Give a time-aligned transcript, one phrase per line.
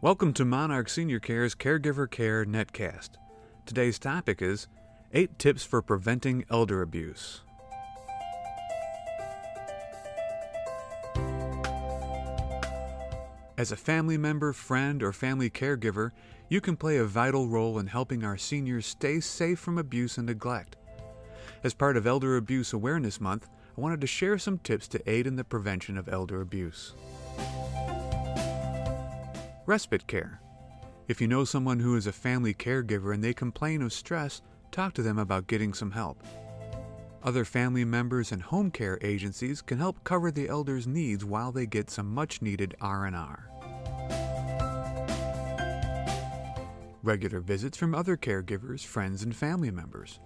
[0.00, 3.16] Welcome to Monarch Senior Care's Caregiver Care Netcast.
[3.66, 4.68] Today's topic is
[5.12, 7.40] 8 Tips for Preventing Elder Abuse.
[13.56, 16.12] As a family member, friend, or family caregiver,
[16.48, 20.28] you can play a vital role in helping our seniors stay safe from abuse and
[20.28, 20.76] neglect.
[21.64, 25.26] As part of Elder Abuse Awareness Month, I wanted to share some tips to aid
[25.26, 26.94] in the prevention of elder abuse.
[29.68, 30.40] Respite care.
[31.08, 34.94] If you know someone who is a family caregiver and they complain of stress, talk
[34.94, 36.22] to them about getting some help.
[37.22, 41.66] Other family members and home care agencies can help cover the elder's needs while they
[41.66, 43.50] get some much-needed R&R.
[47.02, 50.18] Regular visits from other caregivers, friends, and family members.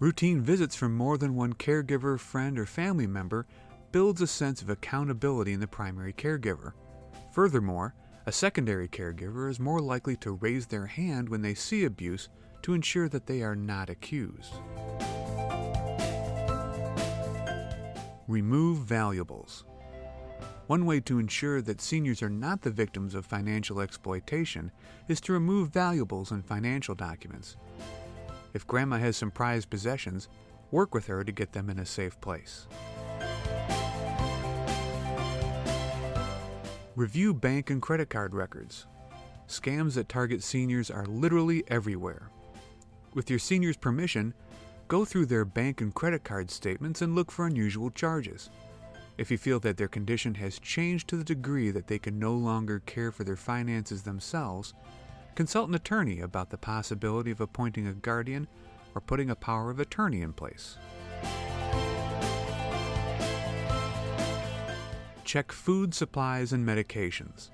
[0.00, 3.46] Routine visits from more than one caregiver, friend, or family member
[3.90, 6.74] builds a sense of accountability in the primary caregiver.
[7.36, 12.30] Furthermore, a secondary caregiver is more likely to raise their hand when they see abuse
[12.62, 14.54] to ensure that they are not accused.
[18.26, 19.66] Remove valuables.
[20.66, 24.72] One way to ensure that seniors are not the victims of financial exploitation
[25.06, 27.58] is to remove valuables and financial documents.
[28.54, 30.30] If grandma has some prized possessions,
[30.70, 32.66] work with her to get them in a safe place.
[36.96, 38.86] Review bank and credit card records.
[39.48, 42.30] Scams that target seniors are literally everywhere.
[43.12, 44.32] With your seniors' permission,
[44.88, 48.48] go through their bank and credit card statements and look for unusual charges.
[49.18, 52.32] If you feel that their condition has changed to the degree that they can no
[52.32, 54.72] longer care for their finances themselves,
[55.34, 58.48] consult an attorney about the possibility of appointing a guardian
[58.94, 60.78] or putting a power of attorney in place.
[65.36, 67.50] Check food supplies and medications.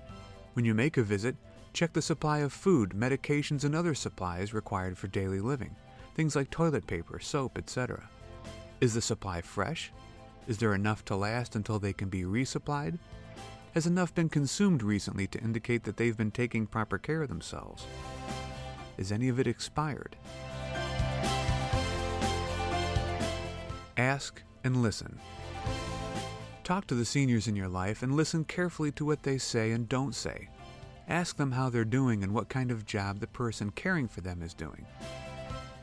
[0.52, 1.34] When you make a visit,
[1.72, 5.74] check the supply of food, medications, and other supplies required for daily living,
[6.14, 8.08] things like toilet paper, soap, etc.
[8.80, 9.90] Is the supply fresh?
[10.46, 13.00] Is there enough to last until they can be resupplied?
[13.74, 17.84] Has enough been consumed recently to indicate that they've been taking proper care of themselves?
[18.96, 20.14] Is any of it expired?
[23.96, 25.18] Ask and listen.
[26.72, 29.86] Talk to the seniors in your life and listen carefully to what they say and
[29.86, 30.48] don't say.
[31.06, 34.40] Ask them how they're doing and what kind of job the person caring for them
[34.40, 34.86] is doing.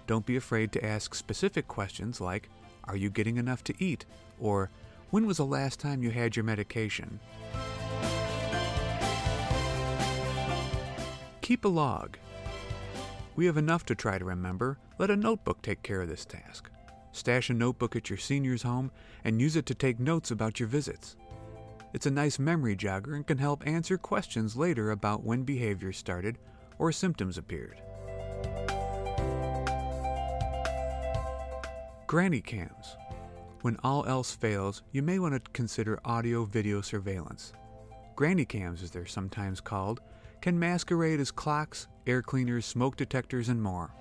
[0.07, 2.49] Don't be afraid to ask specific questions like,
[2.85, 4.05] Are you getting enough to eat?
[4.39, 4.71] or
[5.11, 7.19] When was the last time you had your medication?
[11.41, 12.17] Keep a log.
[13.35, 14.79] We have enough to try to remember.
[14.97, 16.71] Let a notebook take care of this task.
[17.11, 18.91] Stash a notebook at your senior's home
[19.23, 21.15] and use it to take notes about your visits.
[21.93, 26.37] It's a nice memory jogger and can help answer questions later about when behavior started
[26.77, 27.81] or symptoms appeared.
[32.05, 32.95] Granny cams.
[33.61, 37.53] When all else fails, you may want to consider audio video surveillance.
[38.15, 39.99] Granny cams, as they're sometimes called,
[40.41, 43.91] can masquerade as clocks, air cleaners, smoke detectors, and more.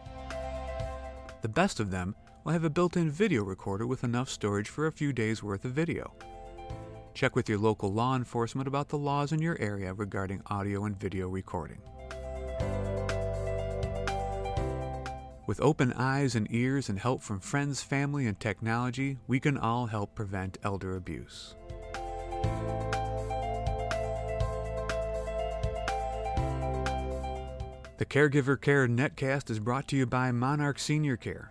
[1.43, 2.15] The best of them
[2.51, 5.73] have a built in video recorder with enough storage for a few days' worth of
[5.73, 6.13] video.
[7.15, 10.99] Check with your local law enforcement about the laws in your area regarding audio and
[10.99, 11.81] video recording.
[15.49, 19.87] With open eyes and ears and help from friends, family, and technology, we can all
[19.87, 21.55] help prevent elder abuse.
[27.97, 31.51] The Caregiver Care Netcast is brought to you by Monarch Senior Care.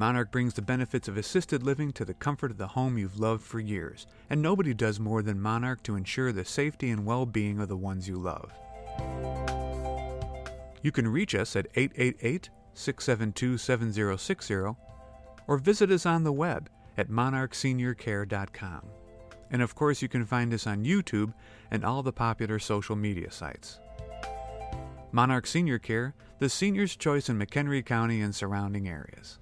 [0.00, 3.42] Monarch brings the benefits of assisted living to the comfort of the home you've loved
[3.42, 7.60] for years, and nobody does more than Monarch to ensure the safety and well being
[7.60, 8.50] of the ones you love.
[10.80, 14.54] You can reach us at 888 672 7060
[15.46, 18.82] or visit us on the web at monarchseniorcare.com.
[19.50, 21.34] And of course, you can find us on YouTube
[21.70, 23.80] and all the popular social media sites.
[25.12, 29.38] Monarch Senior Care, the senior's choice in McHenry County and surrounding areas.